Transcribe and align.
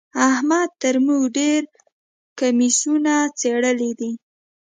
احمد 0.29 0.69
تر 0.81 0.95
موږ 1.05 1.23
ډېر 1.37 1.61
کميسونه 2.39 3.13
څيرلي 3.39 3.91
دي. 3.99 4.11